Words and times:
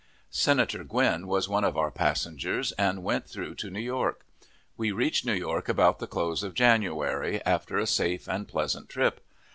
Senator 0.31 0.83
Gwin 0.83 1.27
was 1.27 1.47
one 1.47 1.63
of 1.63 1.77
our 1.77 1.91
passengers, 1.91 2.71
and 2.71 3.03
went 3.03 3.29
through 3.29 3.53
to 3.53 3.69
New 3.69 3.79
York. 3.79 4.25
We 4.75 4.91
reached 4.91 5.27
New 5.27 5.35
York 5.35 5.69
about 5.69 5.99
the 5.99 6.07
close 6.07 6.41
of 6.41 6.55
January, 6.55 7.39
after 7.45 7.77
a 7.77 7.85
safe 7.85 8.27
and 8.27 8.47
pleasant 8.47 8.89
trip. 8.89 9.23